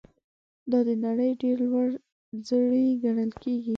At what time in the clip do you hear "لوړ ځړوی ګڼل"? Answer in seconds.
1.67-3.31